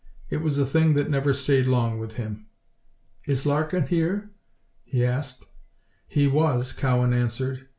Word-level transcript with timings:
It 0.31 0.37
was 0.37 0.57
a 0.57 0.65
thing 0.65 0.95
that 0.95 1.11
never 1.11 1.31
stayed 1.31 1.67
long 1.67 1.99
with 1.99 2.15
him. 2.15 2.47
"Is 3.27 3.45
Larkin 3.45 3.85
here?" 3.85 4.31
he 4.83 5.05
asked. 5.05 5.45
"He 6.07 6.25
was," 6.25 6.71
Cowan 6.71 7.13
answered. 7.13 7.67